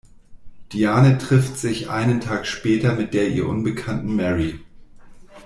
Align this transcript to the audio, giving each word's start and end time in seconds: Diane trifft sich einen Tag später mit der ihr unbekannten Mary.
Diane 0.73 1.19
trifft 1.19 1.57
sich 1.57 1.91
einen 1.91 2.21
Tag 2.21 2.47
später 2.47 2.95
mit 2.95 3.13
der 3.13 3.29
ihr 3.29 3.47
unbekannten 3.47 4.15
Mary. 4.15 4.59